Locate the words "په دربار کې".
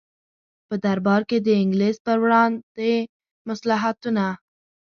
0.67-1.37